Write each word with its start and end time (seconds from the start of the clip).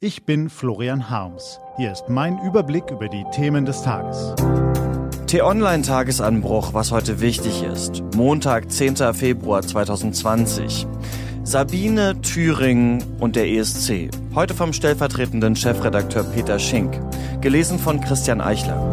Ich 0.00 0.24
bin 0.24 0.48
Florian 0.48 1.10
Harms. 1.10 1.58
Hier 1.76 1.90
ist 1.90 2.08
mein 2.08 2.38
Überblick 2.38 2.88
über 2.92 3.08
die 3.08 3.24
Themen 3.32 3.64
des 3.64 3.82
Tages. 3.82 4.32
T-Online-Tagesanbruch, 5.26 6.72
was 6.72 6.92
heute 6.92 7.20
wichtig 7.20 7.64
ist. 7.64 8.04
Montag, 8.14 8.70
10. 8.70 9.12
Februar 9.12 9.62
2020. 9.62 10.86
Sabine, 11.42 12.20
Thüringen 12.20 13.02
und 13.18 13.34
der 13.34 13.48
ESC. 13.48 14.08
Heute 14.36 14.54
vom 14.54 14.72
stellvertretenden 14.72 15.56
Chefredakteur 15.56 16.22
Peter 16.22 16.60
Schink. 16.60 17.00
Gelesen 17.40 17.80
von 17.80 18.00
Christian 18.00 18.40
Eichler. 18.40 18.92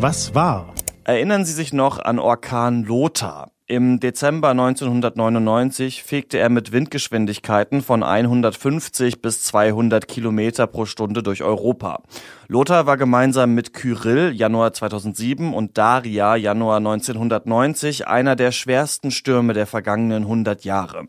Was 0.00 0.34
war? 0.34 0.74
Erinnern 1.04 1.44
Sie 1.44 1.52
sich 1.52 1.72
noch 1.72 2.00
an 2.00 2.18
Orkan 2.18 2.82
Lothar? 2.82 3.52
Im 3.70 4.00
Dezember 4.00 4.48
1999 4.52 6.02
fegte 6.02 6.38
er 6.38 6.48
mit 6.48 6.72
Windgeschwindigkeiten 6.72 7.82
von 7.82 8.02
150 8.02 9.20
bis 9.20 9.42
200 9.42 10.08
Kilometer 10.08 10.66
pro 10.66 10.86
Stunde 10.86 11.22
durch 11.22 11.42
Europa. 11.42 12.00
Lothar 12.46 12.86
war 12.86 12.96
gemeinsam 12.96 13.54
mit 13.54 13.74
Kyrill 13.74 14.32
Januar 14.34 14.72
2007 14.72 15.52
und 15.52 15.76
Daria 15.76 16.34
Januar 16.34 16.78
1990 16.78 18.06
einer 18.08 18.36
der 18.36 18.52
schwersten 18.52 19.10
Stürme 19.10 19.52
der 19.52 19.66
vergangenen 19.66 20.22
100 20.22 20.64
Jahre. 20.64 21.08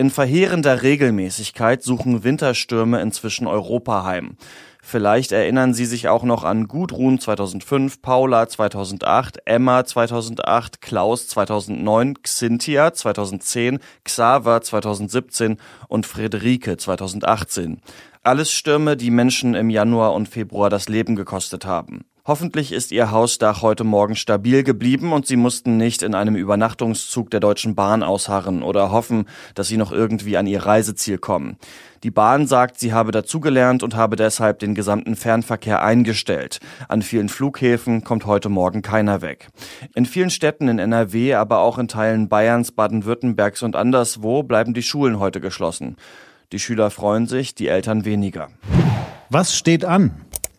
In 0.00 0.08
verheerender 0.08 0.80
Regelmäßigkeit 0.80 1.82
suchen 1.82 2.24
Winterstürme 2.24 3.02
inzwischen 3.02 3.46
Europa 3.46 4.02
heim. 4.02 4.38
Vielleicht 4.82 5.30
erinnern 5.30 5.74
Sie 5.74 5.84
sich 5.84 6.08
auch 6.08 6.22
noch 6.22 6.42
an 6.42 6.68
Gudrun 6.68 7.18
2005, 7.18 8.00
Paula 8.00 8.48
2008, 8.48 9.40
Emma 9.44 9.84
2008, 9.84 10.80
Klaus 10.80 11.28
2009, 11.28 12.14
Xynthia 12.22 12.94
2010, 12.94 13.78
Xaver 14.02 14.62
2017 14.62 15.58
und 15.88 16.06
Friederike 16.06 16.78
2018. 16.78 17.82
Alles 18.22 18.50
Stürme, 18.50 18.96
die 18.96 19.10
Menschen 19.10 19.54
im 19.54 19.68
Januar 19.68 20.14
und 20.14 20.30
Februar 20.30 20.70
das 20.70 20.88
Leben 20.88 21.14
gekostet 21.14 21.66
haben. 21.66 22.06
Hoffentlich 22.30 22.70
ist 22.70 22.92
Ihr 22.92 23.10
Hausdach 23.10 23.60
heute 23.60 23.82
Morgen 23.82 24.14
stabil 24.14 24.62
geblieben 24.62 25.12
und 25.12 25.26
Sie 25.26 25.34
mussten 25.34 25.76
nicht 25.76 26.00
in 26.00 26.14
einem 26.14 26.36
Übernachtungszug 26.36 27.28
der 27.28 27.40
Deutschen 27.40 27.74
Bahn 27.74 28.04
ausharren 28.04 28.62
oder 28.62 28.92
hoffen, 28.92 29.26
dass 29.56 29.66
Sie 29.66 29.76
noch 29.76 29.90
irgendwie 29.90 30.36
an 30.36 30.46
Ihr 30.46 30.64
Reiseziel 30.64 31.18
kommen. 31.18 31.56
Die 32.04 32.12
Bahn 32.12 32.46
sagt, 32.46 32.78
sie 32.78 32.92
habe 32.92 33.10
dazugelernt 33.10 33.82
und 33.82 33.96
habe 33.96 34.14
deshalb 34.14 34.60
den 34.60 34.76
gesamten 34.76 35.16
Fernverkehr 35.16 35.82
eingestellt. 35.82 36.60
An 36.86 37.02
vielen 37.02 37.28
Flughäfen 37.28 38.04
kommt 38.04 38.26
heute 38.26 38.48
Morgen 38.48 38.82
keiner 38.82 39.22
weg. 39.22 39.48
In 39.96 40.06
vielen 40.06 40.30
Städten 40.30 40.68
in 40.68 40.78
NRW, 40.78 41.34
aber 41.34 41.58
auch 41.58 41.78
in 41.78 41.88
Teilen 41.88 42.28
Bayerns, 42.28 42.70
Baden-Württembergs 42.70 43.64
und 43.64 43.74
anderswo 43.74 44.44
bleiben 44.44 44.72
die 44.72 44.84
Schulen 44.84 45.18
heute 45.18 45.40
geschlossen. 45.40 45.96
Die 46.52 46.60
Schüler 46.60 46.90
freuen 46.90 47.26
sich, 47.26 47.56
die 47.56 47.66
Eltern 47.66 48.04
weniger. 48.04 48.50
Was 49.30 49.56
steht 49.56 49.84
an? 49.84 50.12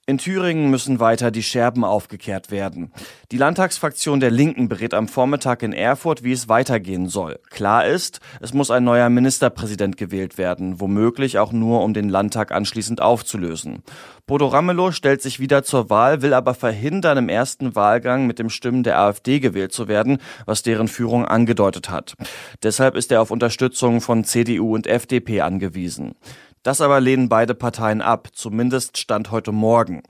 In 0.07 0.17
Thüringen 0.17 0.71
müssen 0.71 0.99
weiter 0.99 1.29
die 1.29 1.43
Scherben 1.43 1.83
aufgekehrt 1.83 2.49
werden. 2.49 2.91
Die 3.31 3.37
Landtagsfraktion 3.37 4.19
der 4.19 4.31
Linken 4.31 4.67
berät 4.67 4.95
am 4.95 5.07
Vormittag 5.07 5.61
in 5.61 5.73
Erfurt, 5.73 6.23
wie 6.23 6.31
es 6.31 6.49
weitergehen 6.49 7.07
soll. 7.07 7.39
Klar 7.51 7.85
ist, 7.85 8.19
es 8.39 8.51
muss 8.51 8.71
ein 8.71 8.83
neuer 8.83 9.09
Ministerpräsident 9.09 9.97
gewählt 9.97 10.39
werden, 10.39 10.79
womöglich 10.79 11.37
auch 11.37 11.51
nur, 11.51 11.83
um 11.83 11.93
den 11.93 12.09
Landtag 12.09 12.51
anschließend 12.51 12.99
aufzulösen. 12.99 13.83
Bodo 14.25 14.47
Ramelow 14.47 14.91
stellt 14.91 15.21
sich 15.21 15.39
wieder 15.39 15.61
zur 15.61 15.91
Wahl, 15.91 16.23
will 16.23 16.33
aber 16.33 16.55
verhindern, 16.55 17.19
im 17.19 17.29
ersten 17.29 17.75
Wahlgang 17.75 18.25
mit 18.25 18.39
dem 18.39 18.49
Stimmen 18.49 18.81
der 18.81 18.97
AfD 18.97 19.39
gewählt 19.39 19.71
zu 19.71 19.87
werden, 19.87 20.17
was 20.47 20.63
deren 20.63 20.87
Führung 20.87 21.25
angedeutet 21.25 21.91
hat. 21.91 22.15
Deshalb 22.63 22.95
ist 22.95 23.11
er 23.11 23.21
auf 23.21 23.29
Unterstützung 23.29 24.01
von 24.01 24.23
CDU 24.23 24.73
und 24.73 24.87
FDP 24.87 25.41
angewiesen. 25.41 26.15
Das 26.63 26.79
aber 26.79 26.99
lehnen 27.01 27.27
beide 27.27 27.55
Parteien 27.55 28.01
ab, 28.01 28.27
zumindest 28.33 28.99
Stand 28.99 29.31
heute 29.31 29.51
Morgen. 29.51 30.03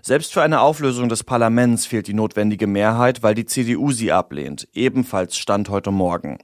Selbst 0.00 0.32
für 0.32 0.40
eine 0.40 0.60
Auflösung 0.60 1.10
des 1.10 1.22
Parlaments 1.22 1.84
fehlt 1.84 2.06
die 2.06 2.14
notwendige 2.14 2.66
Mehrheit, 2.66 3.22
weil 3.22 3.34
die 3.34 3.44
CDU 3.44 3.92
sie 3.92 4.10
ablehnt, 4.10 4.68
ebenfalls 4.72 5.36
Stand 5.36 5.68
heute 5.68 5.90
Morgen. 5.90 6.38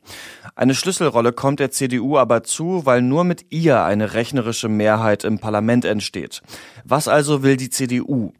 Eine 0.54 0.74
Schlüsselrolle 0.74 1.32
kommt 1.32 1.60
der 1.60 1.70
CDU 1.70 2.18
aber 2.18 2.42
zu, 2.42 2.84
weil 2.84 3.00
nur 3.00 3.24
mit 3.24 3.46
ihr 3.48 3.82
eine 3.82 4.12
rechnerische 4.12 4.68
Mehrheit 4.68 5.24
im 5.24 5.38
Parlament 5.38 5.86
entsteht. 5.86 6.42
Was 6.84 7.08
also 7.08 7.42
will 7.42 7.56
die 7.56 7.70
CDU? 7.70 8.32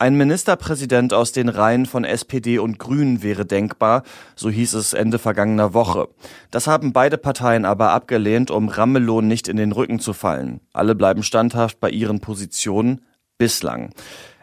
Ein 0.00 0.14
Ministerpräsident 0.14 1.12
aus 1.12 1.32
den 1.32 1.50
Reihen 1.50 1.84
von 1.84 2.04
SPD 2.04 2.58
und 2.58 2.78
Grünen 2.78 3.22
wäre 3.22 3.44
denkbar, 3.44 4.02
so 4.34 4.48
hieß 4.48 4.72
es 4.72 4.94
Ende 4.94 5.18
vergangener 5.18 5.74
Woche. 5.74 6.08
Das 6.50 6.66
haben 6.66 6.94
beide 6.94 7.18
Parteien 7.18 7.66
aber 7.66 7.90
abgelehnt, 7.90 8.50
um 8.50 8.70
Ramelow 8.70 9.20
nicht 9.20 9.46
in 9.46 9.58
den 9.58 9.72
Rücken 9.72 10.00
zu 10.00 10.14
fallen. 10.14 10.62
Alle 10.72 10.94
bleiben 10.94 11.22
standhaft 11.22 11.80
bei 11.80 11.90
ihren 11.90 12.20
Positionen 12.20 13.02
bislang. 13.36 13.90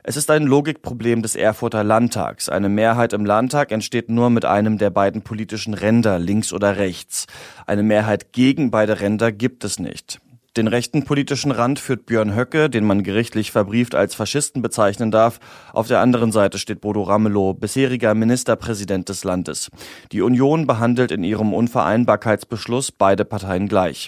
Es 0.03 0.16
ist 0.16 0.29
ein 0.29 0.44
Logikproblem 0.44 1.23
des 1.23 1.35
Erfurter 1.35 1.84
Landtags. 1.84 2.50
Eine 2.50 2.69
Mehrheit 2.69 3.13
im 3.13 3.25
Landtag 3.25 3.72
entsteht 3.72 4.12
nur 4.12 4.29
mit 4.29 4.46
einem 4.46 4.78
der 4.78 4.91
beiden 4.91 5.23
politischen 5.23 5.73
Ränder, 5.73 6.19
links 6.19 6.53
oder 6.53 6.78
rechts. 6.78 7.25
Eine 7.66 7.81
Mehrheit 7.81 8.31
gegen 8.31 8.69
beide 8.69 9.00
Ränder 9.00 9.31
gibt 9.31 9.63
es 9.63 9.79
nicht. 9.79 10.19
Den 10.57 10.66
rechten 10.66 11.03
politischen 11.03 11.51
Rand 11.51 11.78
führt 11.78 12.07
Björn 12.07 12.35
Höcke, 12.35 12.68
den 12.68 12.84
man 12.84 13.03
gerichtlich 13.03 13.51
verbrieft 13.51 13.94
als 13.94 14.16
Faschisten 14.16 14.63
bezeichnen 14.63 15.12
darf. 15.12 15.40
Auf 15.72 15.88
der 15.88 16.00
anderen 16.00 16.31
Seite 16.31 16.57
steht 16.57 16.81
Bodo 16.81 17.03
Ramelow, 17.03 17.53
bisheriger 17.53 18.16
Ministerpräsident 18.16 19.07
des 19.07 19.23
Landes. 19.23 19.69
Die 20.12 20.22
Union 20.22 20.66
behandelt 20.66 21.12
in 21.12 21.23
ihrem 21.23 21.53
Unvereinbarkeitsbeschluss 21.53 22.91
beide 22.91 23.23
Parteien 23.23 23.67
gleich. 23.67 24.07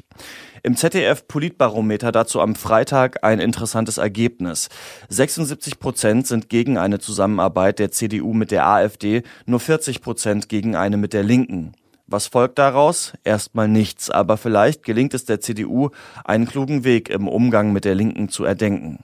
Im 0.63 0.75
ZDF 0.75 1.27
Politbarometer 1.27 2.11
dazu 2.11 2.41
am 2.41 2.55
Freitag 2.55 3.23
ein 3.23 3.39
interessantes 3.39 3.99
Ergebnis. 3.99 4.69
76 5.09 5.79
Prozent 5.79 6.25
sind 6.25 6.49
gegen 6.49 6.79
eine 6.79 6.97
Zusammenarbeit 6.97 7.77
der 7.77 7.91
CDU 7.91 8.33
mit 8.33 8.49
der 8.49 8.65
AfD, 8.65 9.21
nur 9.45 9.59
40 9.59 10.01
Prozent 10.01 10.49
gegen 10.49 10.75
eine 10.75 10.97
mit 10.97 11.13
der 11.13 11.21
Linken. 11.21 11.73
Was 12.11 12.25
folgt 12.25 12.57
daraus? 12.57 13.13
Erstmal 13.23 13.67
nichts, 13.67 14.09
aber 14.09 14.37
vielleicht 14.37 14.81
gelingt 14.81 15.13
es 15.13 15.25
der 15.25 15.41
CDU, 15.41 15.89
einen 16.25 16.47
klugen 16.47 16.83
Weg 16.83 17.07
im 17.07 17.27
Umgang 17.27 17.71
mit 17.71 17.85
der 17.85 17.93
Linken 17.93 18.29
zu 18.29 18.45
erdenken. 18.45 19.03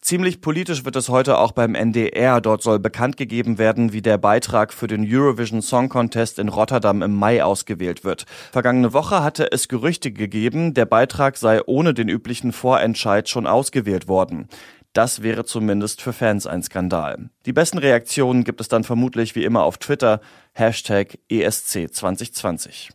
Ziemlich 0.00 0.40
politisch 0.40 0.84
wird 0.84 0.96
es 0.96 1.08
heute 1.08 1.38
auch 1.38 1.52
beim 1.52 1.76
NDR. 1.76 2.40
Dort 2.40 2.62
soll 2.62 2.80
bekannt 2.80 3.16
gegeben 3.16 3.56
werden, 3.56 3.92
wie 3.92 4.02
der 4.02 4.18
Beitrag 4.18 4.72
für 4.72 4.88
den 4.88 5.06
Eurovision 5.08 5.62
Song 5.62 5.88
Contest 5.88 6.40
in 6.40 6.48
Rotterdam 6.48 7.02
im 7.02 7.14
Mai 7.14 7.44
ausgewählt 7.44 8.02
wird. 8.02 8.26
Vergangene 8.50 8.92
Woche 8.92 9.22
hatte 9.22 9.52
es 9.52 9.68
Gerüchte 9.68 10.10
gegeben, 10.10 10.74
der 10.74 10.86
Beitrag 10.86 11.36
sei 11.36 11.62
ohne 11.64 11.94
den 11.94 12.08
üblichen 12.08 12.52
Vorentscheid 12.52 13.28
schon 13.28 13.46
ausgewählt 13.46 14.08
worden. 14.08 14.48
Das 14.94 15.24
wäre 15.24 15.44
zumindest 15.44 16.00
für 16.00 16.12
Fans 16.12 16.46
ein 16.46 16.62
Skandal. 16.62 17.28
Die 17.46 17.52
besten 17.52 17.78
Reaktionen 17.78 18.44
gibt 18.44 18.60
es 18.60 18.68
dann 18.68 18.84
vermutlich 18.84 19.34
wie 19.34 19.44
immer 19.44 19.64
auf 19.64 19.76
Twitter, 19.76 20.20
Hashtag 20.52 21.18
ESC2020. 21.28 22.90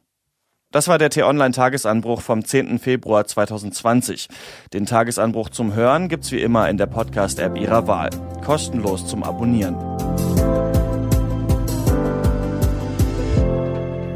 Das 0.72 0.88
war 0.88 0.98
der 0.98 1.10
T-Online-Tagesanbruch 1.10 2.22
vom 2.22 2.46
10. 2.46 2.80
Februar 2.80 3.26
2020. 3.26 4.30
Den 4.72 4.86
Tagesanbruch 4.86 5.50
zum 5.50 5.74
Hören 5.74 6.08
gibt's 6.08 6.32
wie 6.32 6.42
immer 6.42 6.70
in 6.70 6.78
der 6.78 6.86
Podcast-App 6.86 7.58
Ihrer 7.58 7.88
Wahl. 7.88 8.12
Kostenlos 8.46 9.06
zum 9.06 9.24
Abonnieren. 9.24 9.76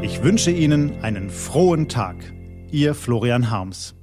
Ich 0.00 0.22
wünsche 0.22 0.52
Ihnen 0.52 1.02
einen 1.02 1.28
frohen 1.28 1.90
Tag. 1.90 2.16
Ihr 2.70 2.94
Florian 2.94 3.50
Harms. 3.50 3.94